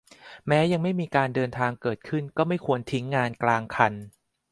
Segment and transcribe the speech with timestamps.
[0.47, 3.93] แม้ยังไม่มีการเดินทางเกิดขึ้นก็ไม่ควรทิ้งงานกลางคัน